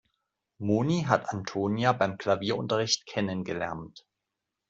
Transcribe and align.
Moni 0.57 1.03
hat 1.03 1.29
Antonia 1.29 1.93
beim 1.93 2.17
Klavierunterricht 2.17 3.05
kennengelernt. 3.05 4.03